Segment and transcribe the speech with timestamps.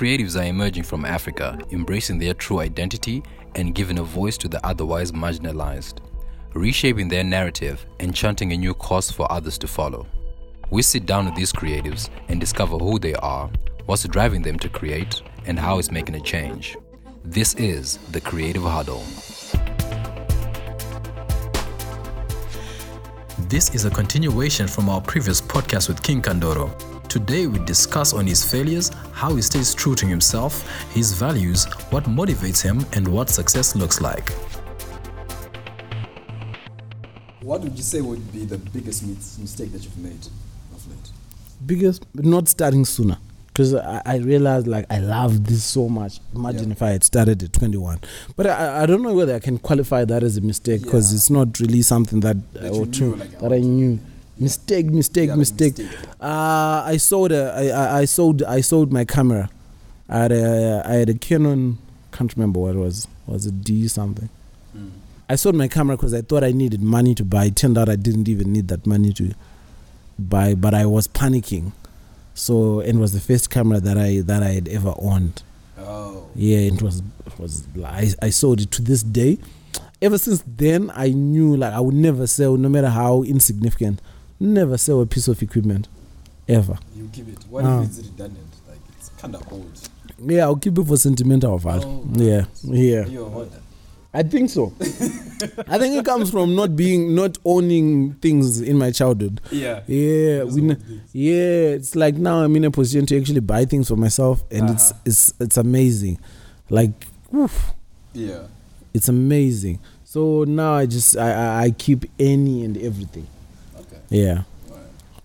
[0.00, 3.22] creatives are emerging from Africa, embracing their true identity
[3.54, 5.98] and giving a voice to the otherwise marginalized,
[6.54, 10.06] reshaping their narrative and chanting a new course for others to follow.
[10.70, 13.50] We sit down with these creatives and discover who they are,
[13.84, 16.78] what's driving them to create, and how it's making a change.
[17.22, 19.04] This is the Creative Huddle.
[23.50, 26.89] This is a continuation from our previous podcast with King Kandoro.
[27.10, 30.64] Today we discuss on his failures, how he stays true to himself,
[30.94, 34.30] his values, what motivates him, and what success looks like.
[37.42, 39.02] What would you say would be the biggest
[39.40, 40.24] mistake that you've made
[40.74, 41.10] of late?
[41.66, 43.18] biggest not starting sooner
[43.48, 46.20] because I, I realized like I love this so much.
[46.34, 46.72] Imagine Yeah.
[46.74, 47.98] if I had started at 21,
[48.36, 51.16] but I, I don't know whether I can qualify that as a mistake because Yeah.
[51.16, 53.98] it's not really something that, That or you two knew, like, I that I knew.
[54.40, 55.78] Mistake, mistake, Yeah, mistake.
[55.78, 55.98] mistake.
[56.20, 59.50] Uh, I sold a, I, I, I sold I sold my camera.
[60.08, 61.78] I had a I had a Canon.
[62.12, 63.06] Can't remember what it was.
[63.26, 64.28] Was it D something?
[64.76, 64.90] Mm.
[65.28, 67.44] I sold my camera because I thought I needed money to buy.
[67.46, 69.32] It turned out I didn't even need that money to
[70.18, 71.72] buy, but I was panicking.
[72.34, 75.42] So and it was the first camera that I that I had ever owned.
[75.78, 76.28] Oh.
[76.34, 79.38] Yeah, it was it was I, I sold it to this day.
[80.02, 84.00] Ever since then, I knew like I would never sell, no matter how insignificant,
[84.40, 85.88] never sell a piece of equipment,
[86.48, 86.78] ever.
[86.96, 87.38] You keep it.
[87.48, 87.82] What Ah.
[87.82, 88.46] if it's redundant?
[88.68, 89.88] Like it's kind of old.
[90.26, 91.86] Yeah, I'll keep it for sentimental value.
[91.86, 93.06] Oh, yeah, yeah.
[93.06, 93.48] You're.
[94.12, 94.72] I think so.
[95.68, 99.40] I think it comes from not being, not owning things in my childhood.
[99.52, 99.82] Yeah.
[99.86, 100.76] Yeah, we,
[101.12, 101.76] yeah.
[101.78, 104.90] It's like now I'm in a position to actually buy things for myself, and it's
[104.90, 105.00] Uh-huh.
[105.06, 106.18] it's it's amazing.
[106.70, 107.72] Like, oof,
[108.12, 108.48] Yeah.
[108.92, 109.78] it's amazing.
[110.04, 113.28] So now I just I, I, I keep any and everything.
[114.10, 114.42] Yeah,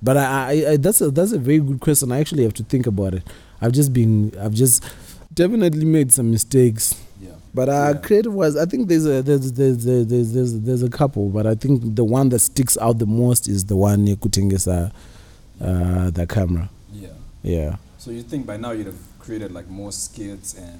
[0.01, 2.11] but I, I, I that's a that's a very good question.
[2.11, 3.23] I actually have to think about it.
[3.61, 4.83] I've just been I've just
[5.33, 6.95] definitely made some mistakes.
[7.19, 7.31] Yeah.
[7.53, 8.01] But uh, Yeah.
[8.01, 11.47] creative wise, I think there's a there's there's there's there's, there's, there's a couple, but
[11.47, 14.91] I think the one that sticks out the most is the one Kutengesa,
[15.59, 16.69] uh, the camera.
[16.93, 17.07] Yeah.
[17.41, 17.75] Yeah.
[17.97, 20.79] So you think by now you'd have created like more skits and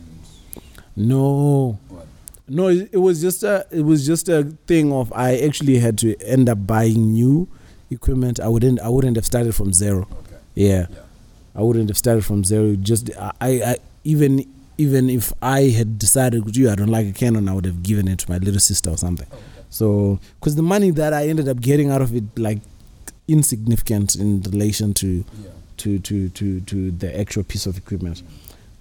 [0.95, 2.05] No, what?
[2.47, 5.97] no, it, it was just a it was just a thing of I actually had
[5.99, 7.47] to end up buying new
[7.91, 8.40] equipment.
[8.40, 10.07] I wouldn't I wouldn't have started from zero.
[10.12, 10.38] Okay.
[10.56, 10.96] Yeah, Yeah.
[11.56, 12.75] I wouldn't have started from zero.
[12.75, 13.31] Just I,
[13.72, 14.46] I even
[14.78, 18.07] even if I had decided, you, I don't like a Canon, I would have given
[18.09, 19.28] it to my little sister or something.
[19.31, 19.44] Oh, okay.
[19.69, 22.59] So, because the money that I ended up getting out of it, like
[23.28, 25.07] insignificant in relation to
[25.44, 25.50] Yeah.
[25.78, 28.22] to to to to the actual piece of equipment,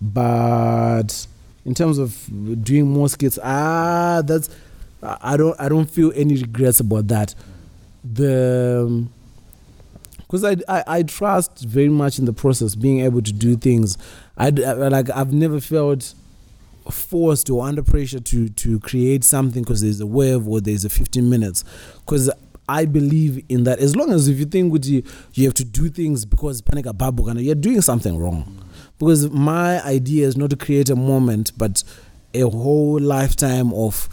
[0.01, 1.27] but
[1.65, 2.29] in terms of
[2.63, 4.49] doing more skits, ah, that's
[5.03, 7.35] I I don't I don't feel any regrets about that.
[8.05, 9.11] The um,
[10.19, 13.97] because I, I I trust very much in the process, being able to do things.
[14.37, 14.49] I, I-
[14.89, 16.15] like I've never felt
[16.91, 20.91] forced or under pressure to to create something because there's a wave or there's a
[20.91, 21.65] 15 minutes.
[22.01, 22.31] Because
[22.69, 23.79] I believe in that.
[23.79, 26.87] As long as if you think with you you have to do things because panic
[26.97, 28.63] babu you're doing something wrong.
[28.99, 31.83] Because my idea is not to create a moment but
[32.35, 34.09] a whole lifetime of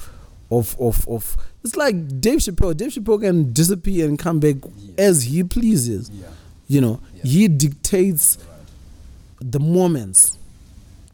[0.49, 2.75] of of of it's like Dave Chappelle.
[2.75, 4.55] Dave Chappelle can disappear and come back
[4.97, 6.09] as he pleases.
[6.13, 6.27] Yeah.
[6.67, 9.51] you know he dictates Right.
[9.51, 10.37] the moments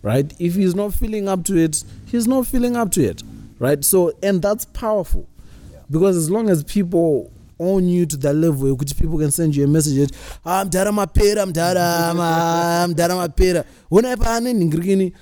[0.04, 0.32] right?
[0.40, 3.24] If he's not feeling up to it he's not feeling up to it
[3.60, 3.84] right?
[3.84, 5.26] So and that's powerful.
[5.72, 5.80] Yeah.
[5.90, 9.64] because as long as people own you to that level which people can send you
[9.64, 10.12] a message
[10.46, 11.82] "Ah, i'm dara mapera i'm dara
[12.14, 14.12] i'm dara mapera when i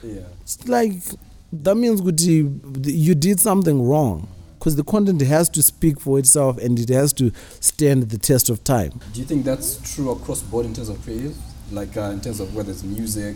[0.04, 0.22] Yeah.
[0.42, 1.02] it's like
[1.54, 2.02] that means
[2.84, 4.28] you did something wrong
[4.66, 8.50] because the content has to speak for itself and it has to stand the test
[8.50, 11.38] of time Do you think that's true across board in terms of creative?
[11.72, 13.36] Like uh, in terms of whether it's music,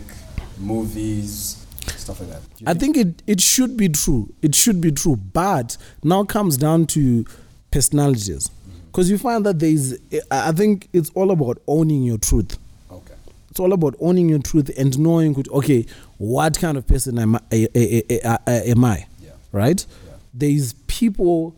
[0.58, 1.64] movies,
[1.96, 2.42] stuff like that.
[2.66, 4.32] I think it, it should be true.
[4.42, 5.16] It should be true.
[5.16, 7.24] But now comes down to
[7.70, 8.50] personalities.
[8.86, 9.98] Because you find that there is,
[10.30, 12.58] I think it's all about owning your truth.
[12.90, 13.14] Okay.
[13.50, 15.86] It's all about owning your truth and knowing, okay,
[16.18, 17.40] what kind of person am I?
[17.52, 18.38] eh, eh, eh,
[18.70, 19.30] Am I Yeah.
[19.52, 19.84] right?
[20.06, 20.12] Yeah.
[20.34, 21.54] There's people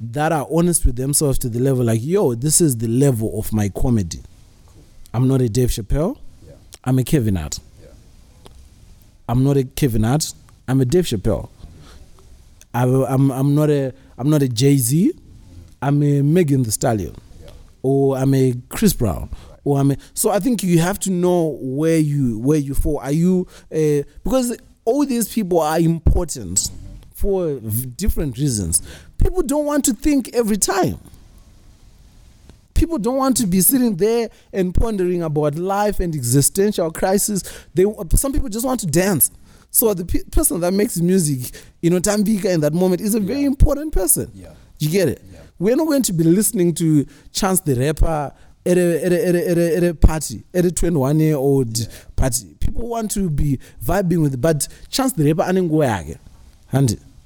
[0.00, 3.52] that are honest with themselves to the level like, yo, this is the level of
[3.52, 4.20] my comedy.
[5.12, 6.16] I'm not a Dave Chappelle.
[6.46, 6.54] Yeah.
[6.84, 7.58] I'm a Kevin Hart.
[7.82, 7.88] Yeah.
[9.28, 10.32] I'm not a Kevin Hart.
[10.68, 11.48] I'm a Dave Chappelle.
[12.72, 15.12] I, I'm I'm not a I'm not a Jay Z.
[15.82, 17.50] I'm a Megan Thee Stallion, Yeah.
[17.82, 19.28] or I'm a Chris Brown,
[19.64, 19.96] or I'm a.
[20.14, 22.98] So I think you have to know where you where you fall.
[22.98, 26.70] Are you uh, because all these people are important
[27.20, 28.82] for different reasons.
[29.18, 30.98] People don't want to think every time.
[32.74, 37.42] People don't want to be sitting there and pondering about life and existential crisis.
[37.74, 37.84] They
[38.14, 39.30] some people just want to dance.
[39.70, 41.52] So the pe- person that makes music,
[41.82, 43.46] you know, Tambika in that moment is a very Yeah.
[43.48, 44.30] important person.
[44.34, 44.54] Yeah.
[44.78, 45.22] You get it?
[45.30, 45.40] Yeah.
[45.58, 48.32] We're not going to be listening to Chance the Rapper
[48.64, 51.36] at a, at a, at a, at a, at a party, at a 21 year
[51.36, 52.56] old party.
[52.60, 56.18] People want to be vibing with, but Chance the Rapper anengoyake.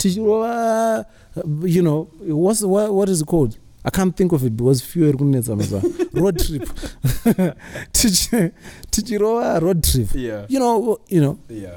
[0.09, 1.05] Tichirova,
[1.37, 3.57] uh, you know, what's what, what is it called?
[3.87, 5.11] I can't think of it because few
[6.13, 6.63] road trip.
[8.91, 10.09] Tichirova road trip.
[10.15, 10.47] Yeah.
[10.49, 11.75] You know, you know, Yeah.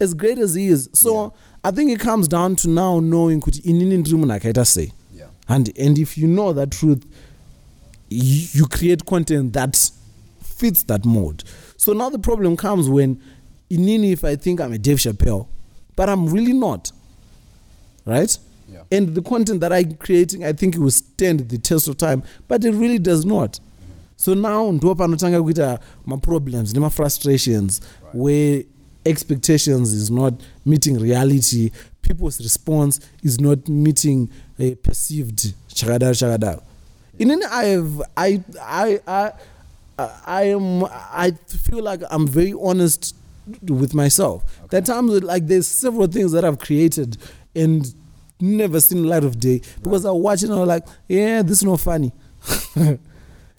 [0.00, 1.32] as great as he is so
[1.64, 5.28] i think it comes down to now knowing kuti inini ndiri munhu akaita sei Yeah.
[5.48, 7.02] and, and if you know that truth
[8.10, 9.76] you, you create content that
[10.56, 11.44] fits that mode
[11.76, 13.16] so now the problem comes when
[13.70, 15.44] inini if i think i'm a dave chappelle
[15.96, 16.92] but i'm really not
[18.06, 18.38] right?
[18.72, 18.82] Yeah.
[18.98, 22.22] and the content that i'm creating i think it will stand the test of time
[22.48, 23.52] but it really does not.
[23.52, 23.92] Mm-hmm.
[24.16, 28.14] So now ndo panotanga kuita maproblems nemafrustrations Right.
[28.14, 28.62] where
[29.04, 30.34] expectations is not
[30.64, 31.70] meeting reality
[32.02, 34.28] people's response is not meeting
[34.58, 36.62] a perceived chakadaro chakadaro
[37.18, 39.30] inini i have i i i
[40.26, 43.14] i am i feel like i'm very honest
[43.62, 47.16] with myself there are times like there's several things that i've created
[47.54, 47.94] and
[48.40, 51.64] never seen light of day because i watch it and i'm like yeah this is
[51.64, 52.12] not funny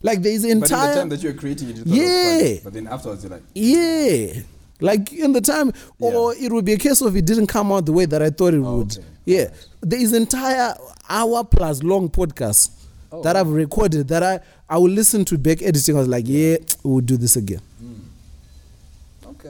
[0.01, 2.53] like there's But in the entire time that you were creating it, you thought it.
[2.53, 2.59] Yeah.
[2.63, 4.41] But then afterwards, you're like, yeah.
[4.79, 7.85] Like in the time, or it would be a case of it didn't come out
[7.87, 8.91] the way that I thought it Oh, would.
[8.97, 9.05] okay.
[9.25, 9.49] Yeah.
[9.81, 10.75] There is entire
[11.09, 12.71] hour plus long podcast
[13.11, 15.95] Oh, that I've recorded that I, I will listen to back editing.
[15.95, 17.61] I was like, yeah, we'll do this again.
[17.79, 17.93] Hmm.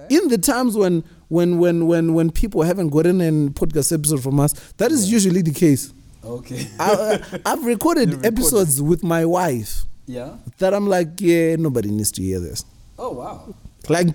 [0.06, 0.16] Okay.
[0.16, 4.40] In the times when when when when when people haven't gotten an podcast episode from
[4.40, 5.94] us, that is usually the case.
[6.24, 6.68] Okay.
[6.80, 10.36] I, I've recorded episodes with my wife yeah.
[10.58, 12.66] that I'm like, yeah, nobody needs to hear this.
[13.00, 13.54] Oh, wow.
[13.88, 14.08] Like,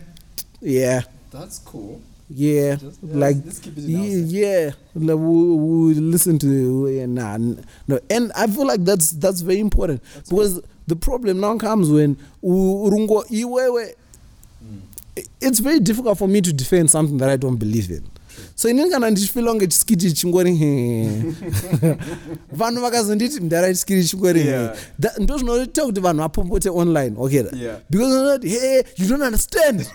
[0.61, 1.03] yeah.
[1.31, 2.03] That's cool.
[2.35, 7.05] Yeah, Just- yeah, like let's keep it in yeah, like we, we listen to yeah,
[7.05, 11.91] nah, no, and I feel like that's that's very important because the problem now comes
[11.91, 13.95] when u- urungo iwewe.
[15.41, 18.03] It's very difficult for me to defend something that I don't believe in.
[18.55, 21.09] So inini kana ndichifila kunge chisikiti chingori he
[22.59, 24.77] vanhu vakazonditi ndara chisikiti chingori he Yeah.
[25.19, 27.79] Ndo zvinoita kuti vanhu vapombote online okay Yeah.
[27.91, 29.81] because vanoti hey you don't understand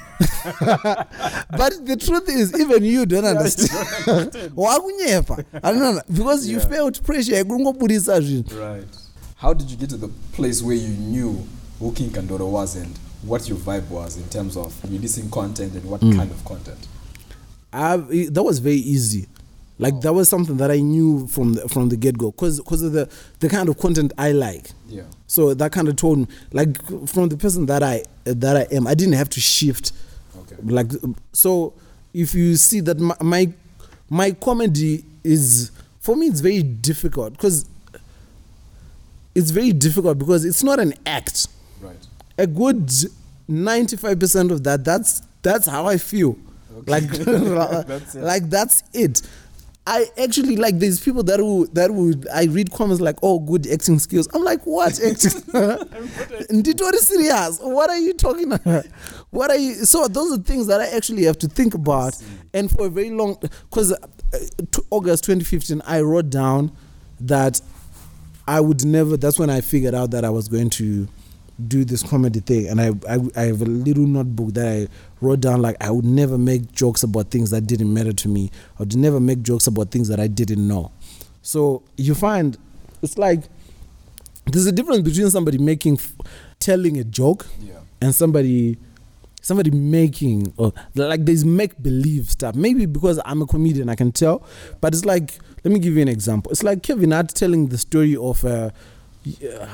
[1.57, 5.43] but the truth is even you don't understand wakunyepa
[6.09, 6.69] because you Yeah.
[6.69, 8.87] felt pressure yekurungobudisa zvinhu Right.
[9.35, 11.35] How did you get to the place where you knew
[11.79, 12.95] who King Kandoro was and
[13.27, 16.15] what your vibe was in terms of releasing content and what Mm.
[16.15, 16.87] kind of content?
[17.73, 19.27] I've, that was very easy
[19.79, 23.07] like that was something that i knew from the, from the get-go because of the,
[23.41, 25.03] the kind of content i like Yeah.
[25.27, 28.87] so that kind of told me like from the person that i that i am
[28.87, 29.91] i didn't have to shift
[30.39, 30.55] Okay.
[30.63, 30.89] like
[31.33, 31.73] so
[32.13, 33.53] if you see that my my,
[34.09, 37.65] my comedy is for me it's very difficult because
[39.35, 41.56] it's very difficult because it's not an act Right.
[42.37, 42.87] A good
[43.49, 46.35] 95% of that that's that's how i feel.
[46.79, 46.91] Okay.
[46.91, 47.03] like
[47.87, 48.21] That's it.
[48.23, 49.21] like that's it.
[49.89, 53.65] I actually like these people that would that would I read comments like oh good
[53.67, 54.27] acting skills.
[54.33, 55.31] I'm like what acting?
[56.51, 57.59] Nditori serious?
[57.61, 58.85] What are you talking about?
[59.29, 62.21] What are you so those are things that I actually have to think about.
[62.53, 63.97] And for a very long because uh,
[64.89, 66.73] August 2015 I wrote down
[67.21, 67.61] that
[68.45, 69.15] I would never.
[69.17, 71.07] That's when I figured out that I was going to
[71.67, 74.87] do this comedy thing, and I, I I have a little notebook that I
[75.21, 78.51] wrote down like I would never make jokes about things that didn't matter to me.
[78.77, 80.91] I would never make jokes about things that I didn't know.
[81.41, 82.57] So you find
[83.01, 83.43] it's like
[84.45, 85.99] there's a difference between somebody making
[86.59, 87.73] telling a joke Yeah.
[88.01, 88.77] and somebody
[89.41, 94.11] somebody making or like there's make believe stuff maybe because i'm a comedian i can
[94.11, 94.43] tell
[94.81, 97.77] but it's like let me give you an example it's like kevin hart telling the
[97.77, 98.69] story of uh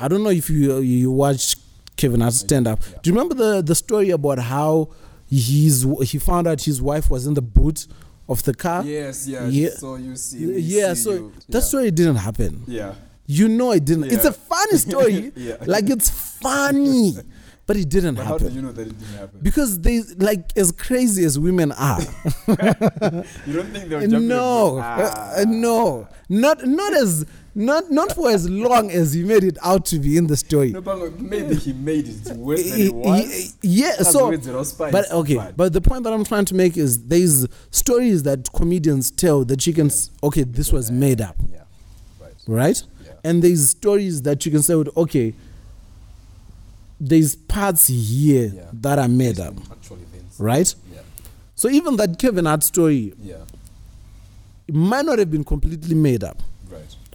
[0.00, 1.56] i don't know if you you watch
[1.96, 2.98] kevin hart stand up Yeah.
[3.02, 4.88] do you remember the the story about how
[5.28, 7.86] he's he found out his wife was in the boot
[8.28, 9.46] of the car Yes, yeah.
[9.48, 9.70] Yeah.
[9.76, 10.58] So you see.
[10.60, 11.32] yeah see so you.
[11.48, 11.60] that yeah.
[11.60, 12.94] story didn't happen Yeah.
[13.26, 15.56] you know it didn't it's a funny story Yeah.
[15.66, 17.14] like it's funny
[17.66, 19.40] but it didn't But how happen did you know that it didn't happen?
[19.42, 22.00] because they like as crazy as women are
[22.48, 27.24] you don't think they'll jump no in uh, uh, no not not as
[27.56, 30.70] not not for as long as he made it out to be in the story
[30.72, 33.56] No, but maybe he made it worse than it was.
[33.62, 34.30] yeah so
[34.90, 38.52] but okay but- but the point that i'm trying to make is there's stories that
[38.52, 41.58] comedians tell that you can s- okay this was made up Yeah.
[42.20, 42.34] Right.
[42.48, 43.12] right Yeah.
[43.22, 45.34] and there's stories that you can say, okay,
[47.00, 48.62] there's parts here Yeah.
[48.72, 49.54] that are made up,
[50.38, 50.74] right?
[50.92, 51.00] Yeah.
[51.54, 53.36] So even that Kevin Hart story Yeah.
[54.68, 56.42] it might not have been completely made up.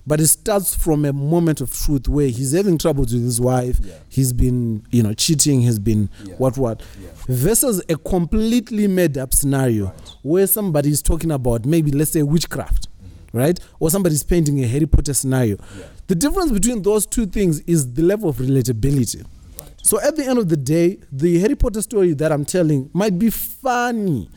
[0.09, 3.77] But it starts from a moment of truth where he's having troubles with his wife,
[3.81, 3.93] Yeah.
[4.09, 6.33] he's been, you know, cheating, he's been Yeah.
[6.39, 7.09] what what, Yeah.
[7.27, 10.15] versus a completely made up scenario Right.
[10.23, 12.87] where somebody is talking about maybe let's say witchcraft,
[13.33, 15.57] right, or somebody's painting a Harry Potter scenario.
[15.57, 15.81] Mm-hmm.
[16.07, 19.23] The difference between those two things is the level of relatability.
[19.59, 19.69] Right.
[19.83, 23.19] So at the end of the day, the Harry Potter story that I'm telling might
[23.19, 24.27] be funny,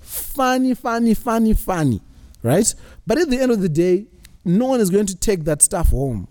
[0.00, 2.02] funny, funny, funny, funny,
[2.42, 2.74] right?
[3.06, 4.06] But at the end of the day,
[4.46, 6.26] no one is going to take that stuff home.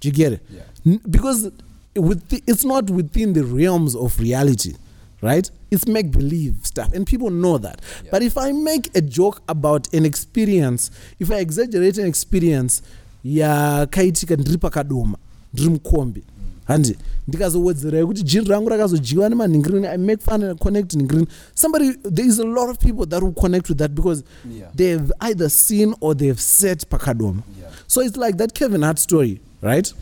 [0.00, 0.40] Do you get it?
[0.50, 0.62] Yeah.
[0.86, 1.50] N- Because
[1.94, 4.74] with the, it's not within the realms of reality,
[5.22, 5.50] right?
[5.70, 7.80] It's make believe stuff, and people know that.
[8.04, 8.10] Yeah.
[8.10, 10.90] But if I make a joke about an experience,
[11.20, 12.82] if I exaggerate an experience,
[13.24, 15.18] ya kaitika ndiri pakadoma
[15.54, 16.22] ndiri mukombe
[16.70, 16.96] handi
[17.28, 22.38] ndikazowedzera yekuti jini rangu rakazodyiwa nemanhingirini i make fun and connect ningirini somebody there is
[22.40, 24.24] a lot of people that will connect with that because
[24.58, 24.70] Yeah.
[24.76, 27.70] they've either seen or they've set pakadoma Yeah.
[27.86, 29.94] so it's like that kevin hart story right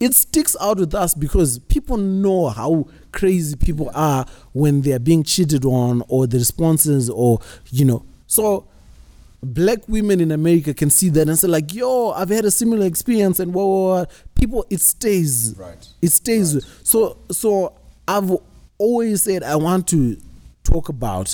[0.00, 4.98] it sticks out with us because people know how crazy people are when they are
[4.98, 7.38] being cheated on or the responses or
[7.70, 8.64] you know so
[9.44, 12.86] black women in america can see that and say like yo i've had a similar
[12.86, 14.06] experience and whoa, whoa, whoa.
[14.42, 15.86] People it stays Right.
[16.06, 16.64] it stays Right.
[16.82, 17.50] so so
[18.08, 18.30] i've
[18.78, 20.16] always said i want to
[20.64, 21.28] talk about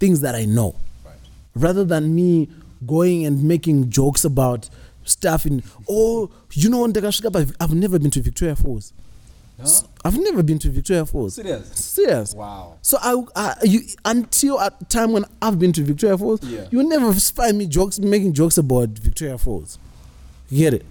[0.00, 0.70] things that i know
[1.04, 1.14] Right.
[1.54, 2.48] rather than me
[2.94, 4.68] going and making jokes about
[5.04, 8.92] stuff in oh you know ndakasvika i've never been to victoria falls
[9.60, 9.66] Huh?
[10.04, 11.66] i've never been to victoria falls Serious?
[11.74, 12.74] serious Wow.
[12.82, 13.10] so I,
[13.44, 16.66] I you, until a time when I've been to Victoria Falls, Yeah.
[16.70, 19.78] you never find me jokes making jokes about Victoria Falls.
[20.50, 20.84] You get it?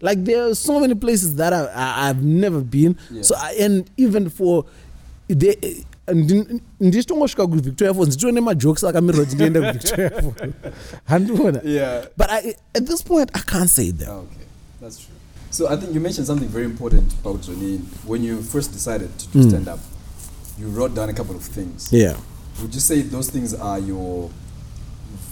[0.00, 2.96] Like there are so many places that I, I I've never been.
[3.10, 3.22] Yeah.
[3.22, 4.64] So I, and even for
[5.28, 5.84] the
[6.80, 10.34] ndicitongosvika kuvictoria falls nditone majokes akamirira kuti ndiende kuvictoria falls
[11.04, 11.60] handiona
[12.16, 14.44] but I, at this point i can't say that Okay,
[14.80, 15.14] that's true.
[15.50, 17.80] So I think you mentioned something very important about Johnny.
[18.06, 19.48] When you first decided to do Mm.
[19.48, 19.78] stand up,
[20.60, 21.88] you wrote down a couple of things.
[21.92, 22.16] yeah
[22.62, 24.30] Would you say those things are your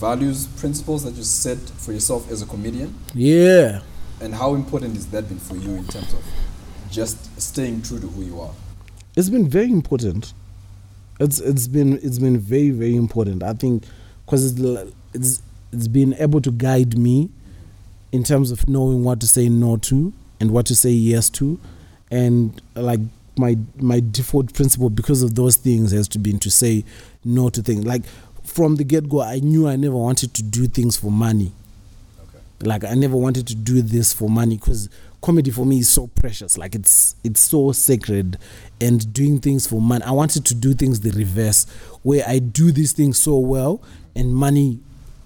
[0.01, 2.95] values, principles that you set for yourself as a comedian?
[3.15, 3.81] yeah
[4.21, 6.25] And how important has that been for you in terms of
[6.91, 8.53] just staying true to who you are?
[9.17, 10.33] it's been very important.
[11.21, 13.43] It's it's been it's been very very important.
[13.43, 13.85] I think
[14.27, 15.43] because it's, it's
[15.73, 17.31] it's been able to guide me
[18.13, 21.61] in terms of knowing what to say no to and what to say yes to,
[22.11, 23.01] and like
[23.37, 26.85] my my default principle because of those things has to be to say
[27.25, 27.85] no to things.
[27.85, 28.03] Like
[28.43, 31.53] from the get go, I knew I never wanted to do things for money.
[32.67, 34.89] Like i never wanted to do this for money because
[35.25, 36.59] comedy for me is so precious.
[36.59, 38.37] Like it's it's so sacred.
[38.81, 41.65] And doing things for money i wanted to do things the reverse
[42.03, 43.81] where i do these things so well
[44.15, 44.81] and money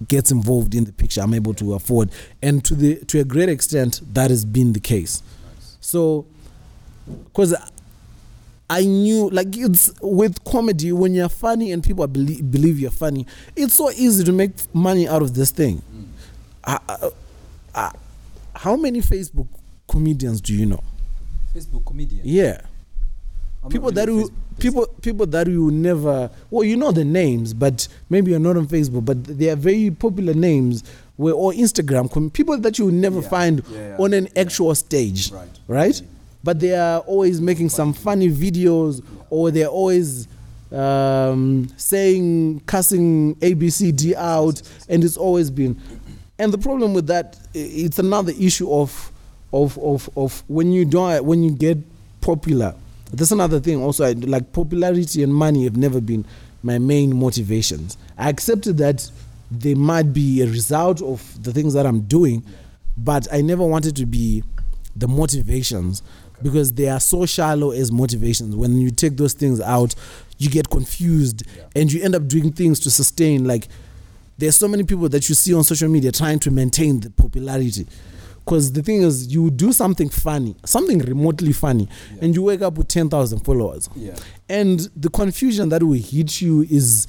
[0.07, 2.11] gets involved in the picture i'm able to afford.
[2.41, 5.23] And to the to a great extent that has been the case.
[5.81, 6.27] So
[7.25, 7.55] because
[8.71, 13.27] I knew like it's with comedy when you're funny and people believe, believe you're funny,
[13.57, 15.83] it's so easy to make money out of this thing.
[15.93, 16.05] Mm.
[16.65, 17.11] I, I,
[17.79, 17.93] I,
[18.55, 19.47] how many Facebook
[19.89, 20.83] comedians do you know?
[21.55, 22.21] Facebook comedian.
[22.25, 22.61] Yeah,
[23.63, 27.05] I'm people really that you Facebook- people people that you never well you know the
[27.05, 30.83] names, but maybe you're not on Facebook, but they are very popular names.
[31.17, 34.73] Where or Instagram people that you will never Yeah, find yeah, yeah, on an actual
[34.77, 35.49] stage, Right.
[35.67, 36.03] right?
[36.45, 40.29] But they are always making some funny videos, or they're always
[40.71, 45.75] um, saying cussing ABCD out, and it's always been.
[46.39, 49.11] And the problem with that, it's another issue of,
[49.53, 51.79] of, of, of when you don't, when you get
[52.21, 52.75] popular.
[53.13, 53.83] That's another thing.
[53.83, 56.25] Also, I, like popularity and money have never been
[56.63, 57.97] my main motivations.
[58.17, 59.11] I accepted that
[59.51, 62.45] they might be a result of the things that I'm doing,
[62.97, 64.45] but I never wanted to be
[64.95, 66.03] the motivations
[66.43, 68.55] because they are so shallow as motivations.
[68.55, 69.95] When you take those things out,
[70.37, 71.43] you get confused
[71.75, 73.45] and you end up doing things to sustain.
[73.45, 73.69] Like,
[74.39, 77.87] there's so many people that you see on social media trying to maintain the popularity.
[78.45, 82.21] Because the thing is, you do something funny, something remotely funny, Yeah.
[82.25, 83.91] and you wake up with 10,000 followers.
[83.95, 84.15] Yeah.
[84.49, 87.07] And the confusion that will hit you is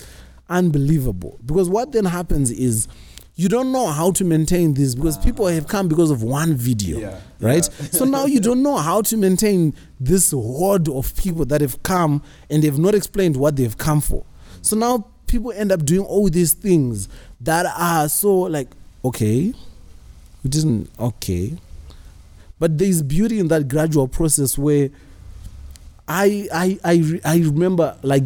[0.49, 1.39] unbelievable.
[1.45, 2.87] Because what then happens is
[3.35, 5.21] you don't know how to maintain this because ah.
[5.21, 6.99] people have come because of one video.
[6.99, 7.69] Yeah, Right?
[7.79, 7.87] yeah.
[7.91, 12.21] so now you don't know how to maintain this horde of people that have come
[12.49, 14.25] and they've not explained what they've come for.
[14.61, 17.07] So now people end up doing all these things
[17.39, 18.67] that are so like,
[19.05, 19.53] okay,
[20.43, 21.53] we didn't, okay.
[22.59, 24.89] but there's beauty in that gradual process where
[26.07, 28.23] I I I re- I remember like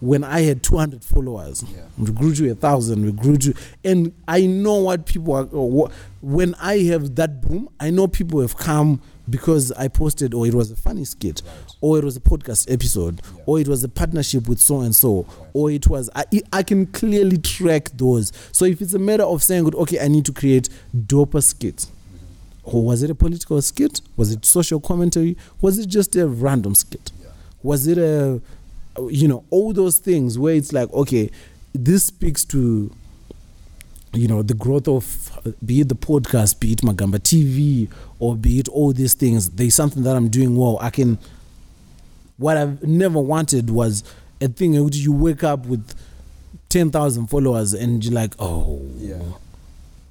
[0.00, 1.82] when I had 200 followers, Yeah.
[1.98, 5.44] we grew to a thousand, we grew to, and I know what people are.
[5.44, 9.00] What, when I have that boom, I know people have come
[9.30, 11.74] because I posted, or it was a funny skit, Right.
[11.80, 13.42] or it was a podcast episode, Yeah.
[13.46, 16.10] or it was a partnership with so and so, or it was.
[16.14, 18.32] I, I can clearly track those.
[18.52, 21.86] So if it's a matter of saying, okay, I need to create doper skits.
[21.86, 22.76] Mm-hmm.
[22.76, 24.00] Or was it a political skit?
[24.16, 25.36] Was it social commentary?
[25.60, 27.12] Was it just a random skit?
[27.22, 27.28] Yeah.
[27.62, 28.40] Was it a,
[29.08, 31.30] you know, all those things where it's like, okay,
[31.72, 32.90] this speaks to,
[34.12, 37.88] you know, the growth of, be it the podcast, be it Magamba TV,
[38.18, 39.50] or be it all these things.
[39.50, 40.78] There's something that I'm doing well.
[40.80, 41.18] I can,
[42.36, 44.02] what I've never wanted was
[44.40, 45.94] a thing in which you wake up with
[46.70, 49.18] 10,000 followers and you're like, oh, Yeah.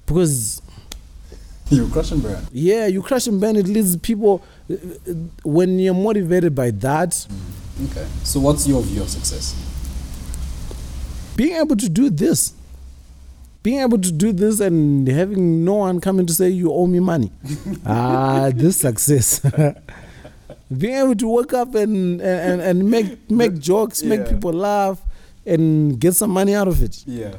[0.06, 0.62] because
[1.70, 2.46] You crushing brand.
[2.52, 3.56] yeah, you crash and burn.
[3.56, 4.42] It leads people
[5.44, 7.10] when you're motivated by that.
[7.10, 7.90] Mm.
[7.90, 8.06] Okay.
[8.24, 9.54] So what's your view of success?
[11.36, 12.52] Being able to do this,
[13.62, 17.00] being able to do this, and having no one coming to say you owe me
[17.00, 17.30] money.
[17.86, 19.40] ah, this success.
[20.76, 25.02] being able to wake up and and, and make make jokes, make people laugh,
[25.44, 27.02] and get some money out of it.
[27.06, 27.34] Yeah.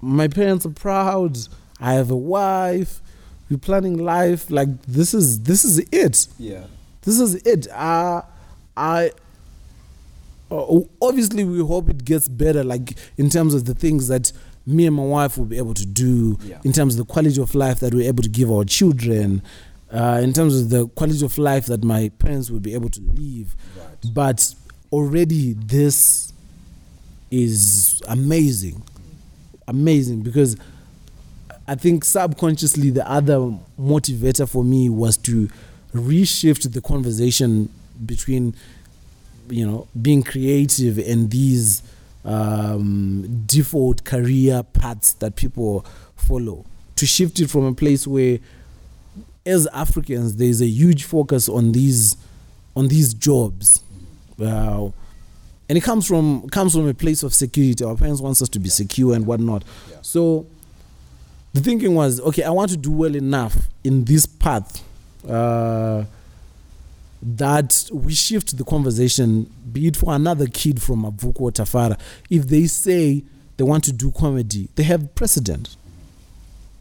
[0.00, 1.38] My parents are proud.
[1.80, 3.00] I have a wife.
[3.48, 4.50] We're planning life.
[4.50, 6.26] Like this is this is it.
[6.38, 6.64] Yeah.
[7.02, 7.68] this is it.
[7.70, 8.22] Uh,
[8.76, 9.12] I
[10.50, 14.32] uh, obviously we hope it gets better, like in terms of the things that
[14.66, 16.58] me and my wife will be able to do, Yeah.
[16.64, 19.42] in terms of the quality of life that we're able to give our children,
[19.92, 23.00] uh, in terms of the quality of life that my parents will be able to
[23.14, 23.54] live.
[23.76, 24.14] Right.
[24.14, 24.54] But
[24.92, 26.32] already this
[27.30, 28.82] is amazing,
[29.66, 30.56] amazing because
[31.66, 33.38] I think subconsciously the other
[33.80, 35.48] motivator for me was to
[35.94, 37.68] reshift the conversation
[38.04, 38.54] between
[39.48, 41.82] you know being creative and these
[42.24, 45.84] um, default career paths that people
[46.16, 46.64] follow.
[46.96, 48.38] To shift it from a place where
[49.44, 52.16] as Africans there's a huge focus on these
[52.76, 53.82] on these jobs.
[54.40, 54.90] Uh,
[55.68, 57.84] and it comes from comes from a place of security.
[57.84, 59.64] Our parents want us to be secure and whatnot.
[59.90, 59.96] Yeah.
[60.02, 60.46] so
[61.54, 64.82] the thinking was okay i want to do well enough in this path.
[65.28, 66.04] Uh,
[67.22, 72.46] that we shift the conversation be it for another kid from Mabvuku or Tafara if
[72.48, 73.22] they say
[73.56, 75.76] they want to do comedy they have precedent.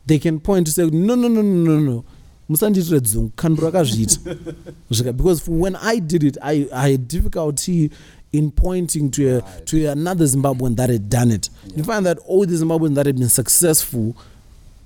[0.07, 2.05] They can point to say no no no no no no.
[2.49, 7.91] Musandiitire dzungu khandu rakazviita because when i did it I, I had difficulty
[8.33, 11.49] in pointing to a, to another zimbabwean that had done it.
[11.75, 14.15] You find that all the zimbabweans that had been successful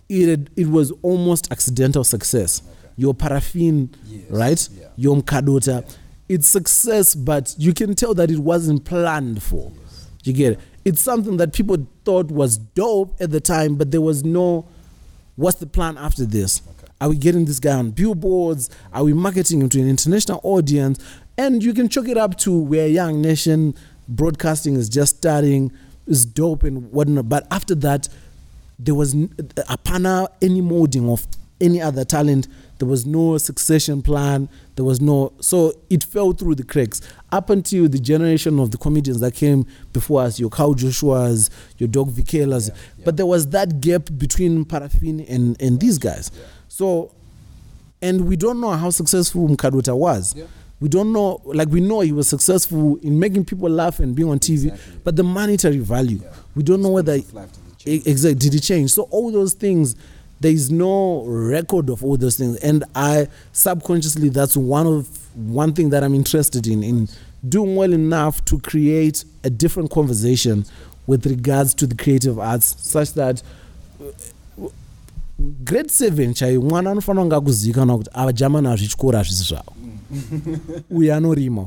[0.10, 2.62] it, had, it was almost accidental success.
[2.98, 4.22] Your paraffin Yes.
[4.30, 4.88] right Yeah.
[4.96, 5.96] your Mukadota Yeah.
[6.30, 10.06] it's success but you can tell that it wasn't planned for Yes.
[10.24, 14.02] you get it it's something that people thought was dope at the time but there
[14.02, 14.66] was no
[15.36, 16.88] what's the plan after this Okay.
[17.02, 20.98] are we getting this guy on billboards are we marketing him to an international audience
[21.38, 23.74] and you can chalk it up to we're a young nation
[24.08, 25.72] broadcasting is just starting
[26.08, 28.08] is dope and whatnot but after that
[28.80, 29.28] there was n-
[29.68, 31.26] apana any molding of
[31.62, 32.48] any other talent
[32.80, 37.00] there was no succession plan there was no so it fell through the cracks
[37.32, 41.88] up until the generation of the comedians that came before us your Carl Joshua's your
[41.88, 43.06] Doc Vikelas Yeah, yeah.
[43.06, 46.44] but there was that gap between paraffin and and these guys Yeah.
[46.68, 47.12] so
[48.02, 50.36] and we don't know how successful Mukadota was
[50.82, 54.30] we don't know like we know he was successful in making people laugh and being
[54.30, 55.00] on tv Exactly.
[55.06, 56.22] but the monetary value
[56.54, 58.08] we don't know whether Of life did it change?
[58.08, 58.40] Exactly.
[58.50, 58.92] Did it change?
[58.92, 59.96] So all those things,
[60.42, 65.74] there is no record of all those things, and I subconsciously that's one of one
[65.74, 67.08] thing that I'm interested in in
[67.48, 70.66] doing well enough to create a different conversation
[71.08, 73.42] with regards to the creative arts, such that.
[74.02, 74.12] uh,
[75.64, 79.74] grade 7 chaiyo mwana anofanira kunge akuzivikanwa kuti ava jamani hazvi chikoro hazvisi zvavo.
[80.92, 81.66] Uyu anorima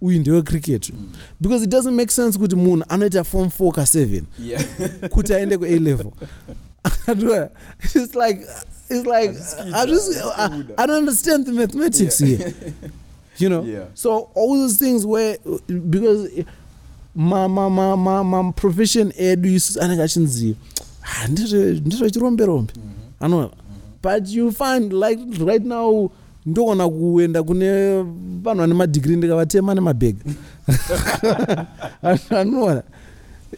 [0.00, 0.92] uyu ndewe cricket.
[1.40, 4.64] Because it doesn't make sense kuti munhu anoita form 4 ka7 Yeah.
[5.10, 6.12] kuti aende ku A level.
[7.94, 8.40] it's like
[8.90, 9.30] it's like
[9.74, 12.36] I just I, I don't understand the mathematics Yeah.
[12.36, 12.54] here.
[13.38, 13.62] You know.
[13.64, 13.84] Yeah.
[13.94, 15.38] So all those things where
[15.90, 16.28] because
[17.14, 20.56] my my my my, my profession edu isusu anenge achinzi
[21.02, 22.72] "Ah, ndizve chirombe rombe
[23.20, 23.50] anoona
[24.02, 26.10] but you find like right now
[26.46, 28.02] ndogona kuenda kune
[28.42, 30.24] vanhu vane madhigiri ndikavatema nemabhega
[32.30, 32.82] anoona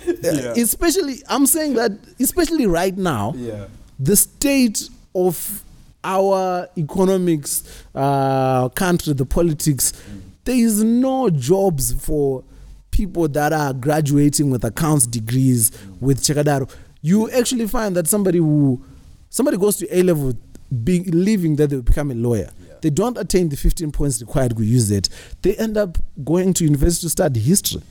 [0.04, 0.52] Yeah.
[0.56, 3.66] especially i'm saying that especially right now Yeah.
[3.98, 5.62] the state of
[6.04, 9.92] our economics, uh, country, the politics,
[10.44, 12.44] there is no jobs for
[12.92, 16.70] people that are graduating with accounts degrees with Chekadaro.
[17.02, 18.80] You actually find that somebody who
[19.30, 20.34] somebody goes to A level
[20.84, 22.50] believing that they'll become a lawyer.
[22.68, 22.74] Yeah.
[22.82, 25.08] They don't attain the 15 points required to use it.
[25.42, 27.82] They end up going to university to study history.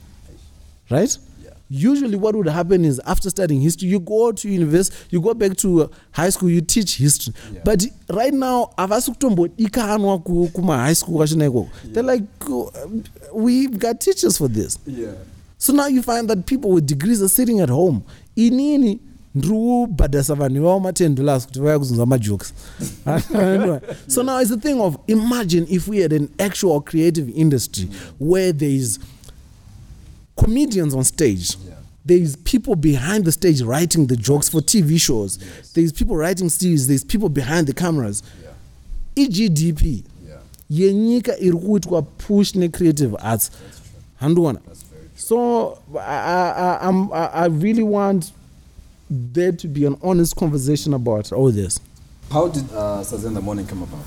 [0.90, 1.18] Right?
[1.68, 5.56] Usually, what would happen is after studying history, you go to university, you go back
[5.56, 7.34] to uh, high school, you teach history.
[7.52, 7.60] Yeah.
[7.64, 11.68] But right now, avasi kutombodikanwa ku- kuma high school kwachona ikoko.
[11.92, 13.02] They're like, "Oh, um,
[13.34, 14.78] we've got teachers for this.
[14.86, 15.12] Yeah.
[15.58, 18.02] So now you find that people with degrees are sitting at home.
[18.36, 18.98] Inini
[19.34, 22.52] ndiri kubhadhasa vanhu ivavo ma10 dollars kuti vauya kuzonzwa majokes
[24.08, 28.52] so now it's a thing of imagine if we had an actual creative industry where
[28.52, 28.98] there is
[30.36, 31.74] comedians on stage Yeah.
[32.06, 35.38] there is people behind the stage writing the jokes for tv shows
[35.74, 38.22] there's people writing series there's people behind the cameras
[39.16, 39.24] Yeah.
[39.24, 39.82] egdp
[40.28, 40.40] Yeah.
[40.70, 44.00] yenyika iri kuitwa push necreative arts That's true.
[44.20, 45.10] handiona That's very true.
[45.16, 48.32] so I, I, I, I'm, I really want
[49.10, 51.78] there to be an honest conversation about all this.
[52.30, 54.04] How did uh, in the morning come about?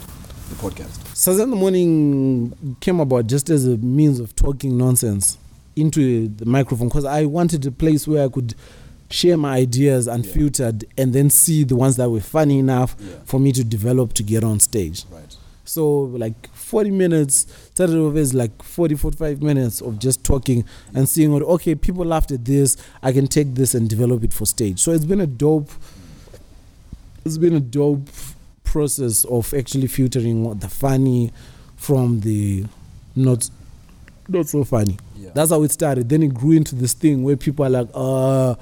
[0.49, 0.99] The podcast.
[1.13, 5.37] Sazen the morning came about just as a means of talking nonsense
[5.79, 8.55] into the microphone because I wanted a place where I could
[9.09, 13.15] share my ideas unfiltered and then see the ones that were funny enough Yeah.
[13.25, 15.03] for me to develop to get on stage.
[15.11, 15.35] Right.
[15.65, 20.63] So like 40 minutes, started off as like 40, 45 minutes of just talking
[20.93, 24.33] and seeing what, okay, people laughed at this, I can take this and develop it
[24.33, 24.79] for stage.
[24.79, 25.69] So it's been a dope,
[27.25, 28.07] it's been a dope
[28.63, 31.31] process of actually filtering what the funny
[31.75, 32.65] from the
[33.15, 33.49] not,
[34.27, 34.97] not so funny.
[35.29, 35.33] Yeah.
[35.35, 36.09] That's how it started.
[36.09, 38.55] Then it grew into this thing where people are like, uh,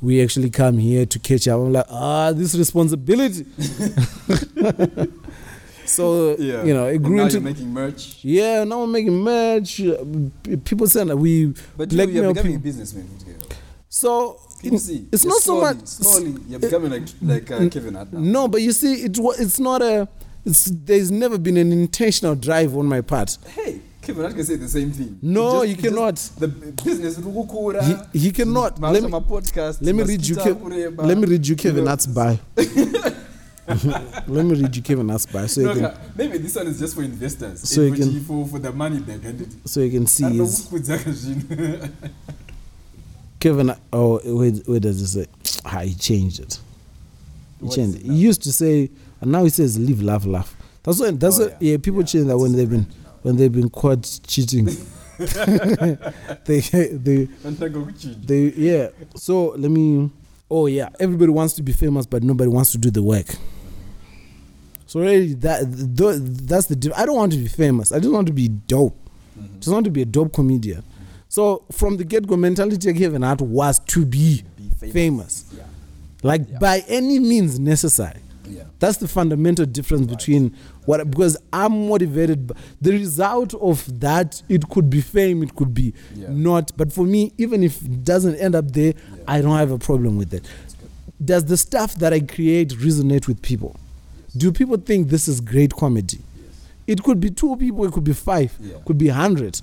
[0.00, 1.58] we actually come here to catch up.
[1.58, 3.44] I'm like, ah, this responsibility.
[5.84, 6.62] so, yeah.
[6.64, 7.34] you know, it grew now into.
[7.34, 8.18] you're making merch.
[8.22, 9.80] yeah, now we're making merch.
[10.64, 13.08] People saying that we But you, you're becoming a businessman.
[13.88, 15.08] So, you see?
[15.10, 15.84] it's not so much.
[15.86, 18.20] Slowly, you're becoming like like uh, Kevin Hart now.
[18.20, 20.08] No, but you see, it it's not a.
[20.44, 23.36] It's there's never been an intentional drive on my part.
[23.48, 25.18] Hey, Kevin Hart can say the same thing.
[25.20, 26.14] No, He you cannot.
[26.14, 27.82] just- The business rukukura.
[28.12, 28.80] He, he cannot.
[28.80, 29.78] Let me, podcast.
[29.82, 30.34] let me read you.
[30.36, 32.38] Kev, let me read you Kevin Hart's bio.
[33.66, 36.78] let me read you Kevin Hart's bio so you No, can maybe this one is
[36.78, 37.68] just for investors.
[37.68, 39.48] So you can- for, for the money back and it.
[39.66, 41.92] so you can see I his who puts that machine.
[43.40, 43.74] Kevin.
[43.92, 45.26] Oh, where, where does it say?
[45.66, 46.58] Ah, he changed it.
[47.60, 48.04] He What changed it.
[48.06, 48.90] it He used to say,
[49.20, 51.20] and now he says, "Live, laugh, laugh." That's what.
[51.20, 51.60] That's Oh, what.
[51.62, 51.76] Yeah, yeah.
[51.76, 53.07] people Yeah, change that when they've been now.
[53.28, 54.66] When they've been caught cheating.
[55.18, 58.88] they they And I go, "Kuchinja." they yeah.
[59.16, 60.10] So let me.
[60.50, 63.26] Oh yeah, everybody wants to be famous, but nobody wants to do the work.
[64.86, 65.60] So really, that
[65.96, 66.92] th- that's the.
[66.96, 67.92] I don't want to be famous.
[67.92, 68.96] I just want to be dope.
[69.38, 69.58] Mhm.
[69.60, 70.82] Just want to be a dope comedian.
[71.28, 74.44] So from the get go, mentality I gave an Hart was to be
[74.80, 75.64] Be famous, Yeah.
[76.22, 76.58] like Yeah.
[76.58, 78.20] by any means necessary.
[78.48, 78.62] Yeah.
[78.78, 80.16] That's the fundamental difference Right.
[80.16, 80.54] between
[80.88, 82.50] what because I'm motivated.
[82.80, 86.28] The result of that it could be fame, it could be Yeah.
[86.30, 86.72] not.
[86.78, 89.24] But for me, even if it doesn't end up there, Yeah.
[89.34, 90.44] I don't have a problem with it.
[91.22, 93.76] Does the stuff that I create resonate with people?
[94.36, 96.18] Do people think this is great comedy?
[96.18, 96.54] Yes.
[96.86, 98.76] It could be two people, it could be five, Yeah.
[98.86, 99.60] could be hundred.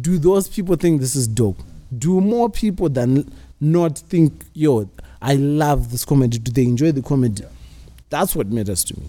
[0.00, 1.62] Do those people think this is dope?
[1.96, 4.88] Do more people than not think, yo,
[5.22, 6.38] I love this comedy?
[6.38, 7.44] Do they enjoy the comedy?
[8.10, 9.06] That's what matters to me.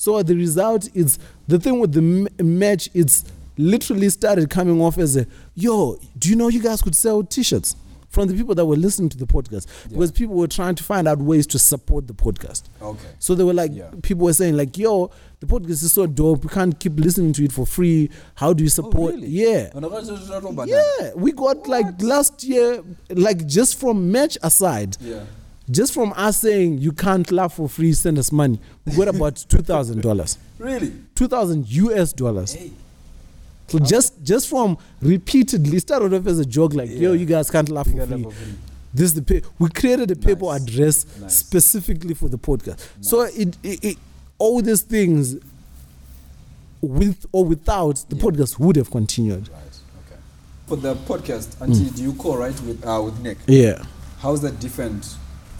[0.00, 1.98] So the result is the thing with the
[2.40, 2.88] m- match.
[2.94, 3.22] It's
[3.58, 5.98] literally started coming off as a yo.
[6.18, 7.76] Do you know you guys could sell T-shirts
[8.08, 9.88] from the people that were listening to the podcast Yeah.
[9.98, 12.62] because people were trying to find out ways to support the podcast.
[12.80, 13.08] Okay.
[13.18, 13.90] So they were like, Yeah.
[14.00, 15.10] people were saying like, yo,
[15.40, 16.44] the podcast is so dope.
[16.44, 18.08] We can't keep listening to it for free.
[18.36, 19.12] How do you oh, support?
[19.12, 19.28] Oh, really?
[19.28, 19.68] Yeah.
[19.74, 20.96] And I was just talking about that.
[21.00, 25.24] Yeah, we got like last year, like just from match aside, Yeah.
[25.70, 29.36] Just from us saying you can't laugh for free, send us money, we got about
[29.48, 30.92] two thousand dollars, Really?
[31.14, 32.54] two thousand US dollars.
[32.54, 32.72] Hey.
[33.68, 37.68] So just just from repeatedly started off as a joke, like yo, you guys can't
[37.68, 38.22] laugh for free.
[38.24, 38.54] free.
[38.92, 39.42] This is the pay.
[39.60, 40.62] We created a PayPal Nice.
[40.62, 41.36] address Nice.
[41.36, 42.80] specifically for the podcast.
[43.00, 43.96] So it, it, it
[44.38, 45.36] all these things,
[46.80, 48.22] with or without the Yeah.
[48.22, 49.48] podcast, would have continued.
[49.48, 49.58] Right.
[50.08, 50.20] Okay.
[50.66, 53.38] For the podcast, Auntie, do you co-write with uh, with Nick?
[53.46, 53.84] Yeah.
[54.18, 55.06] How's that different?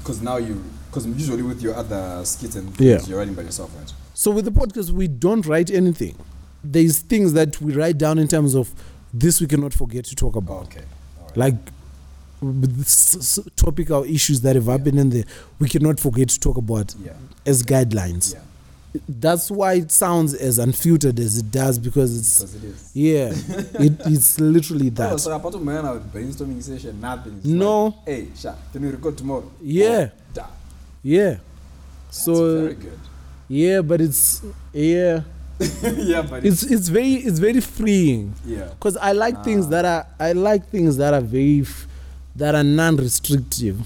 [0.01, 3.09] Because now you, because usually with your other skits and things, Yeah.
[3.09, 3.93] you're writing by yourself, right?
[4.15, 6.17] So with the podcast, we don't write anything.
[6.65, 8.73] There's things that we write down in terms of
[9.15, 10.83] this we cannot forget to talk about, okay.
[11.21, 11.37] Right.
[11.37, 11.55] like
[13.57, 15.25] topical issues that have happened in there.
[15.59, 17.13] We cannot forget to talk about yeah.
[17.47, 18.35] as guidelines.
[18.35, 18.41] Yeah.
[19.09, 22.91] That's why it sounds as unfiltered as it does because it's Because it is.
[22.95, 23.33] yeah,
[23.85, 25.21] it, it's literally Oh, that.
[25.21, 27.37] so apart from man brainstorming session, nothing.
[27.39, 27.85] It's No.
[27.85, 29.51] Like, hey, Sha, can we record tomorrow?
[29.63, 30.09] Yeah.
[30.39, 30.47] Oh.
[31.03, 31.37] Yeah.
[32.07, 32.99] That's So very good.
[33.49, 35.23] yeah, but it's yeah,
[35.83, 38.69] yeah, but it's it's very it's very freeing yeah.
[38.71, 41.87] because I like things that are I like things that are very f-
[42.37, 43.81] that are non-restrictive.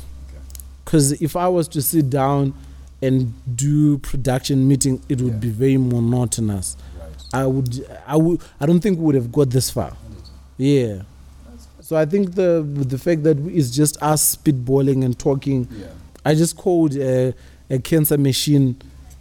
[0.85, 2.55] Because if I was to sit down
[3.07, 5.39] and do production meeting, it would Yeah.
[5.47, 6.77] be very monotonous.
[6.99, 7.43] Right.
[7.43, 9.93] I would I would I don't think we would have got this far.
[10.57, 11.03] Yeah.
[11.81, 12.65] So I think the
[12.95, 15.69] the fact that it's just us spitballing and talking.
[15.71, 15.87] Yeah.
[16.25, 17.33] I just called uh,
[17.71, 18.77] a cancer machine.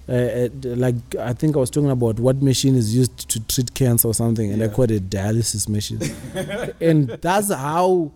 [0.07, 4.07] Uh, like I think I was talking about what machine is used to treat cancer
[4.07, 5.99] or something, and I called it dialysis machine.
[6.81, 8.11] and that's how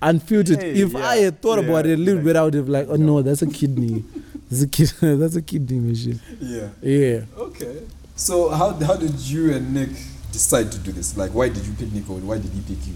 [0.00, 0.62] unfiltered.
[0.62, 2.96] Hey, if I had thought about it a little bit, I would have like, oh
[2.96, 4.04] no, that's a kidney.
[4.52, 4.92] That's a kid.
[5.18, 6.20] that's a kidney eh, machine.
[6.40, 6.68] Yeah.
[6.82, 7.20] Yeah.
[7.38, 7.84] Okay.
[8.16, 9.88] So how how did you and Nick
[10.30, 11.16] decide to do this?
[11.16, 12.92] Like, why did you pick Nick or why did he pick you?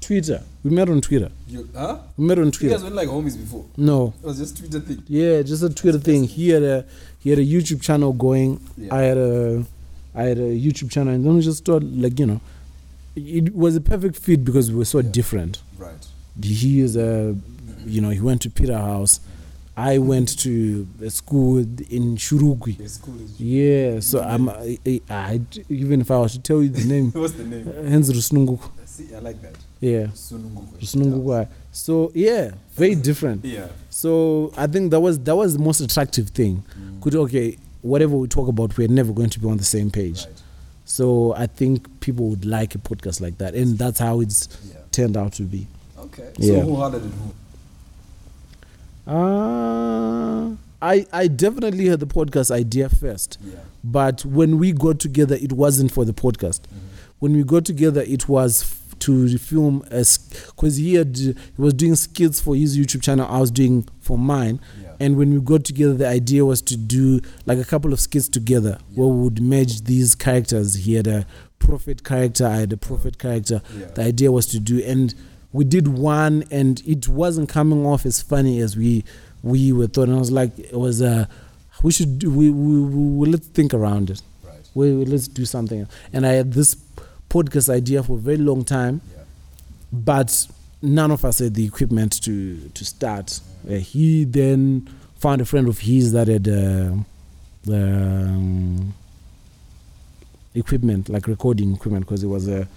[0.00, 0.42] Twitter.
[0.62, 1.32] We met on Twitter.
[1.48, 1.98] You huh?
[2.16, 2.66] We met on Twitter.
[2.66, 3.64] You guys were like homies before.
[3.76, 4.14] No.
[4.22, 5.02] It was just Twitter thing.
[5.08, 6.24] Yeah, just a Twitter thing.
[6.24, 6.84] He had a
[7.18, 8.60] he had a YouTube channel going.
[8.76, 8.94] Yeah.
[8.94, 9.64] I had a
[10.14, 12.40] I had a YouTube channel, and then we just thought like you know,
[13.16, 15.10] it was a perfect fit because we were so Yeah.
[15.10, 15.60] different.
[15.76, 16.06] Right.
[16.40, 17.36] He is a,
[17.84, 19.18] you know, he went to Peterhouse.
[19.76, 22.76] I went to a school in Shurugwi.
[22.76, 23.40] His school is.
[23.40, 27.10] Yeah, so I'm I, I, I- even if I was to tell you the name,
[27.12, 27.64] What's the name?
[27.88, 28.70] Hens Rusununguku.
[28.86, 29.56] See, I like that.
[29.80, 31.48] Yeah, Sununguku.
[31.72, 33.44] So yeah, very different.
[33.44, 33.66] Yeah.
[33.90, 36.62] So I think that was that was the most attractive thing.
[36.78, 37.02] Mm.
[37.02, 40.24] Could okay, whatever we talk about, we're never going to be on the same page.
[40.24, 40.42] Right.
[40.84, 44.76] So I think people would like a podcast like that, and that's how it's Yeah.
[44.92, 45.66] turned out to be.
[45.98, 46.30] Okay.
[46.38, 46.60] So Yeah.
[46.60, 47.34] who who?
[49.06, 53.56] Uh, I I definitely had the podcast idea first, Yeah.
[53.82, 56.60] but when we got together, it wasn't for the podcast.
[57.18, 61.74] When we got together, it was f- to film as because he had he was
[61.74, 63.26] doing skits for his YouTube channel.
[63.28, 64.60] I was doing for mine.
[64.82, 64.92] Yeah.
[65.00, 68.28] And when we got together, the idea was to do like a couple of skits
[68.28, 70.74] together where we would merge these characters.
[70.74, 71.26] He had a
[71.58, 73.62] prophet character, I had a prophet character.
[73.78, 73.86] Yeah.
[73.94, 75.14] The idea was to do, and
[75.54, 79.04] we did one, and it wasn't coming off as funny as we
[79.42, 80.08] we were thought.
[80.08, 81.28] And I was like, it was a,
[81.82, 82.80] we should do, we, we,
[83.18, 84.20] we let's think around it.
[84.44, 84.68] Right.
[84.74, 85.86] We, we- let's do something.
[86.12, 86.74] And I had this
[87.30, 89.22] podcast idea for a very long time Yeah.
[89.92, 90.46] but
[90.82, 92.34] none of us had the equipment to
[92.78, 93.40] to start.
[93.68, 96.92] Uh, he then found a friend of his that had uh,
[97.64, 98.92] the um,
[100.54, 102.68] equipment, like recording equipment, because he was a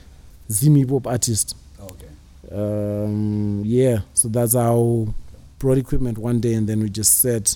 [0.50, 1.56] Zimi pop artist.
[1.80, 2.08] Okay.
[2.52, 5.14] Um, yeah, so that's how
[5.60, 7.56] brought equipment one day, and then we just sat,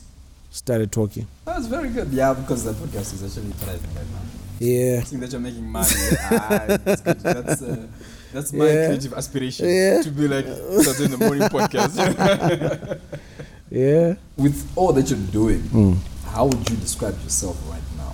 [0.50, 1.28] started talking.
[1.46, 2.10] That's very good.
[2.10, 4.20] Yeah, because the podcast is actually thriving right now.
[4.60, 5.88] Yeah, Seeing that you're making money,
[6.32, 7.20] ah, that's good.
[7.22, 7.88] That's uh,
[8.32, 8.88] that's my Yeah.
[8.88, 10.02] creative aspiration Yeah.
[10.04, 11.98] to be like Saturday in the morning podcast.
[13.72, 14.14] yeah.
[14.38, 15.98] With all that you're doing, Mm.
[16.30, 18.14] how would you describe yourself right now?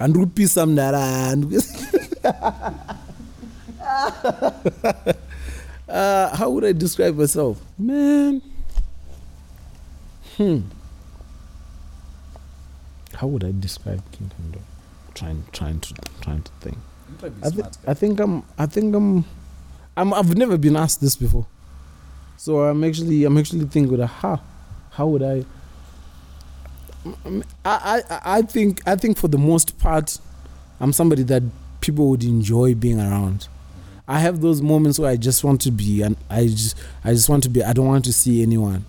[0.00, 1.44] And rupi some naran.
[5.88, 7.60] uh, how would I describe myself?
[7.78, 8.42] Man.
[10.36, 10.60] Hmm.
[13.14, 14.62] How would I describe King Dog?
[15.14, 16.76] Trying trying to trying to think.
[17.08, 17.78] You try be I, smart.
[17.86, 19.24] I think I'm I think I'm
[19.96, 21.46] I'm I've never been asked this before.
[22.36, 24.40] So I'm actually I'm actually thinking how
[24.90, 25.44] how would I
[27.64, 30.18] I, I I think I think for the most part
[30.80, 31.42] I'm somebody that
[31.80, 33.48] people would enjoy being around.
[34.06, 37.28] I have those moments where I just want to be and I just I just
[37.28, 38.84] want to be I don't want to see anyone.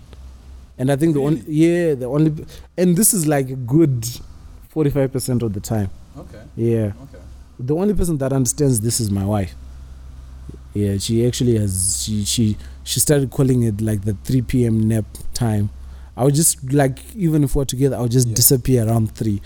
[0.78, 2.44] And I think the only yeah, the only
[2.76, 4.06] and this is like a good
[4.74, 5.90] 45% of the time.
[6.18, 6.42] Okay.
[6.54, 7.18] Yeah Okay.
[7.58, 9.54] the only person that understands this is my wife.
[10.74, 14.86] Yeah, she actually has she she she started calling it like the 3 p.m.
[14.86, 15.70] nap time.
[16.14, 18.34] I would just like even if we're together, I would just Yeah.
[18.34, 19.40] disappear around three.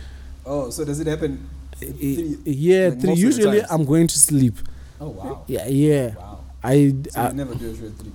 [0.45, 1.49] Oh, so does it happen?
[1.79, 3.11] Three- yeah, like three.
[3.11, 3.63] most of the Usually.
[3.71, 4.57] I'm going to sleep.
[5.01, 5.45] Oh wow.
[5.47, 6.15] Yeah, yeah.
[6.15, 6.41] Wow.
[6.63, 8.15] I, So I never do a 3 p.m.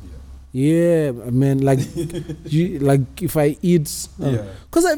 [0.52, 1.60] yeah, man.
[1.62, 1.80] Like,
[2.46, 4.46] you, like if I eat, uh, Yeah.
[4.70, 4.96] Because I,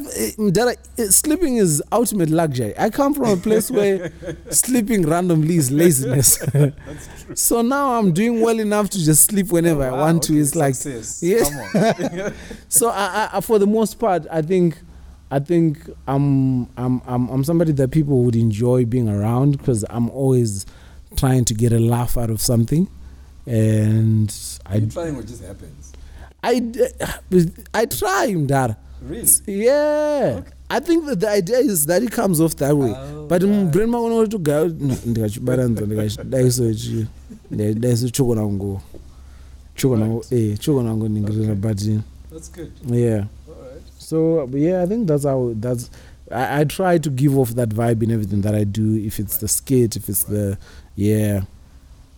[0.51, 2.73] that I, eh, sleeping is ultimate luxury.
[2.77, 4.11] I come from a place where
[4.49, 6.43] sleeping randomly is laziness.
[7.35, 10.37] so now I'm doing well enough to just sleep whenever I Wow, want to.
[10.37, 11.23] It's like success.
[11.23, 11.43] Yeah.
[11.43, 12.33] Come on.
[12.67, 12.89] so.
[12.89, 14.77] I, I, for the most part, I think,
[15.31, 20.09] I think I'm, I'm, I'm, I'm somebody that people would enjoy being around because I'm
[20.09, 20.65] always
[21.15, 22.87] trying to get a laugh out of something,
[23.45, 24.33] and
[24.65, 25.93] I, trying what just happens.
[26.43, 26.61] I
[27.73, 28.75] I try, Mdara.
[29.01, 29.27] Really?
[29.47, 30.37] Yeah.
[30.39, 30.51] Okay.
[30.69, 32.91] I think that the idea is that it comes off that way.
[32.93, 34.65] Oh, but brain makona kuti ga
[35.05, 37.07] ndikachibaranza ndikadaiso chi
[37.79, 38.81] daiso choko nangu
[39.75, 41.99] choko nangu eh choko nangu ningirira but uh,
[42.31, 42.71] That's good.
[42.91, 43.17] yeah
[43.47, 43.81] right.
[43.97, 45.89] so yeah i think that's how that's
[46.31, 49.37] I, I try to give off that vibe in everything that i do if it's
[49.37, 50.57] the skit if it's the
[50.97, 51.41] yeah.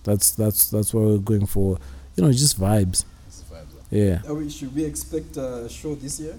[0.03, 1.77] That's that's that's what we're going for.
[2.15, 3.05] You know just vibes.
[3.25, 4.31] That's the yeah.
[4.31, 6.35] We, should we expect a show this year?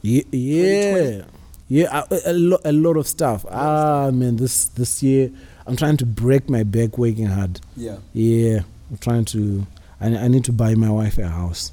[0.00, 1.24] Ye- yeah.
[1.68, 3.46] Yeah a, a, lot, a lot of stuff.
[3.48, 5.30] Ah man this this year
[5.64, 7.60] i'm trying to break my back working hard.
[7.76, 7.98] Yeah.
[8.12, 9.64] yeah i'm trying to
[10.00, 11.70] i, I need to buy my wife a house.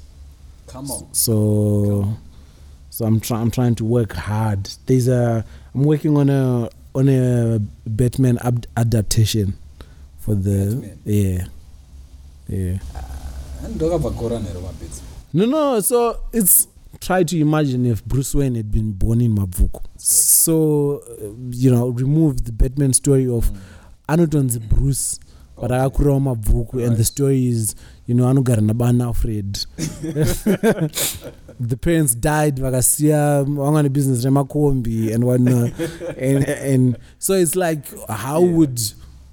[0.68, 1.12] Come on.
[1.12, 2.16] so
[2.90, 4.70] so i'm trying i'm trying to work hard.
[4.86, 9.54] There's a i'm working on a on a batman ab- adaptation
[10.20, 11.46] for the yeah
[12.48, 12.78] yeah
[13.74, 15.02] ndakabva kora nero mabhitsi
[15.32, 15.80] No, no.
[15.80, 16.66] So it's
[16.98, 19.80] try to imagine if Bruce Wayne had been born in Mavuku.
[19.96, 23.48] So uh, you know, remove the Batman story of
[24.08, 25.20] Anoton's Bruce,
[25.54, 25.74] but Okay.
[25.80, 27.06] akakura mabvuku, and the Right.
[27.06, 29.66] story is you know anogara nabana Alfred.
[31.60, 35.70] the parents died vakasiya vanga business remakombi and whatnot,
[36.18, 38.52] and and so it's like how Yeah.
[38.56, 38.80] would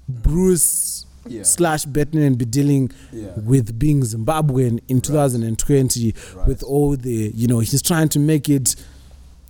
[0.08, 1.42] Bruce Yeah.
[1.42, 3.38] slash Batman be dealing Yeah.
[3.44, 6.48] with being Zimbabwean in 2020 Right.
[6.48, 8.74] with all the, you know, he's trying to make it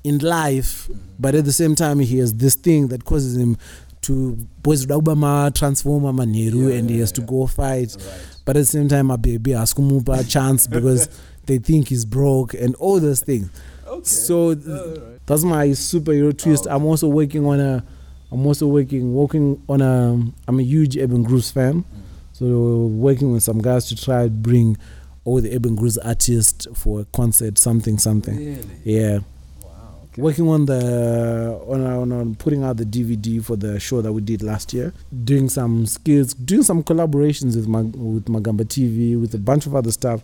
[0.04, 1.00] in life, mm-hmm.
[1.20, 3.56] but at the same time, he has this thing that causes him
[4.02, 7.96] to boys ma transformer manheru Yeah, and he has to go fight.
[7.98, 8.06] Right.
[8.44, 11.08] But at the same time, a baby has a chance because
[11.46, 13.48] they think he's broke and all those things.
[13.86, 14.04] Okay.
[14.04, 16.66] So th- that's my superhero twist.
[16.66, 16.74] okay.
[16.74, 17.84] I'm also working on a,
[18.30, 20.20] I'm also working working on a.
[20.46, 21.84] I'm a huge Eben Grooves fan,
[22.32, 24.76] so working with some guys to try to bring
[25.24, 28.36] all the Eben Grooves artists for a concert, something, something.
[28.36, 28.66] Really?
[28.84, 29.18] Yeah,
[29.62, 29.68] Wow.
[30.12, 30.22] Okay.
[30.22, 34.20] working on the on, on on putting out the DVD for the show that we
[34.20, 34.92] did last year.
[35.24, 39.74] Doing some skills, doing some collaborations with Mag, with Magamba TV, with a bunch of
[39.74, 40.20] other stuff.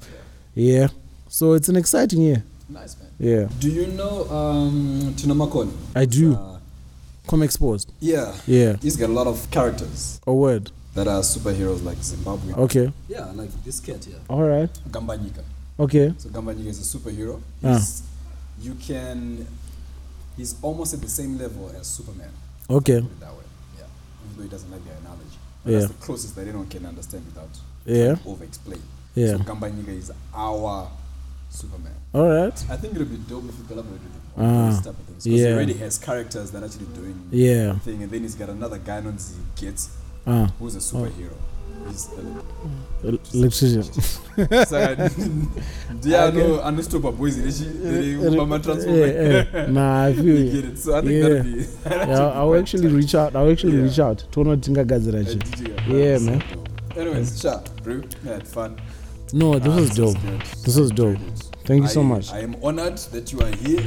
[0.55, 0.89] Yeah,
[1.29, 2.45] so it's an exciting year.
[2.69, 3.09] Nice man.
[3.19, 5.73] Yeah, Do you know um, Tina Makoni?
[5.95, 6.35] I do.
[6.35, 6.54] Uh,
[7.27, 7.93] come exposed.
[8.01, 8.35] yeah.
[8.47, 10.71] Yeah, He's got a lot of characters a word.
[10.95, 12.55] that are superheroes like Zimbabwe.
[12.55, 14.71] Okay, Yeah, like this cat here, all right.
[14.91, 15.43] Gambanyika.
[15.79, 16.15] Okay.
[16.19, 17.41] So Gambanyika is a superhero.
[17.65, 17.81] Ah.
[18.61, 19.45] You can.
[20.37, 22.31] He's almost at the same level as Superman.
[22.71, 23.01] Okay.
[23.21, 23.43] That way.
[23.79, 23.85] Yeah.
[24.25, 25.39] Even though he doesn't like the analogy.
[25.65, 25.79] But Yeah.
[25.81, 27.51] That's the closest that anyone can understand without
[27.87, 28.17] Yeah.
[28.25, 28.83] over-explain.
[29.17, 29.37] Yeah.
[29.37, 30.89] So Gambanyika is our
[31.55, 31.93] Superman.
[32.13, 32.65] All right.
[32.71, 34.99] I think it would be dope if we collaborate with him Ah, on this type
[35.01, 35.25] of things.
[35.25, 35.47] Because yeah.
[35.49, 37.79] he already has characters that are actually doing Yeah.
[37.85, 39.35] thing, and then he's got another guy on Z
[40.27, 40.49] Ah.
[40.59, 41.37] who's a superhero.
[41.89, 43.83] He's uh, el- Electrician.
[44.67, 45.11] saka
[45.95, 49.69] ndiye ano anostopa boys ichibama transformer Yeah, yeah.
[49.71, 50.53] Nah, I feel you you.
[50.53, 51.29] get it so i think Yeah.
[51.29, 51.67] that'd be
[52.13, 53.37] Yeah, I'll actually reach out.
[53.37, 53.85] I'll actually Yeah.
[53.85, 54.31] reach out.
[54.31, 55.35] Tono tingagadzira Uh, chi.
[55.35, 56.43] DJ, Yeah, man.
[56.97, 58.77] anyways sha bro we had fun
[59.35, 60.17] No, this Ah, was dope.
[60.65, 61.19] This was dope.
[61.67, 62.31] Thank you so much.
[62.33, 63.83] i am honored that you are here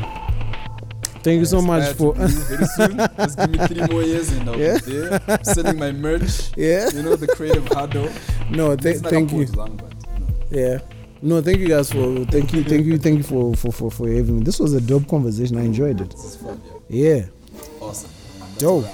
[1.23, 2.13] Thank you so much for.
[2.15, 4.79] to be you very soon just give me three more years and i'll Yeah.
[4.85, 6.89] be there selling my merch Yeah.
[6.95, 8.09] you know the creative huddle
[8.49, 9.45] No, th- thank you.
[9.61, 10.59] long, but, know.
[10.61, 10.79] Yeah.
[11.21, 14.05] No, thank you guys for thank you, thank you, thank you for for for, for
[14.09, 14.43] having me.
[14.43, 15.57] This was a dope conversation.
[15.57, 16.09] I enjoyed it.
[16.11, 17.25] this is fun yeah Yeah.
[17.81, 18.09] awesome
[18.57, 18.85] Dope.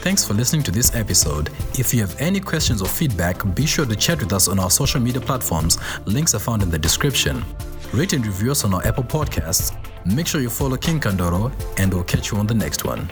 [0.00, 1.50] Thanks for listening to this episode.
[1.78, 4.70] If you have any questions or feedback, be sure to chat with us on our
[4.70, 5.76] social media platforms.
[6.06, 7.44] Links are found in the description.
[7.92, 9.76] Rate and review us on our Apple Podcasts.
[10.06, 13.10] Make sure you follow King Kandoro, and we'll catch you on the next one.